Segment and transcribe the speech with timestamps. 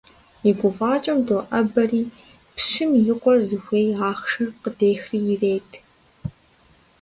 [0.49, 2.03] И гуфӀакӀэм доӀэбэри,
[2.55, 5.69] пщым и къуэр зыхуей ахъшэр къыдехри ирет.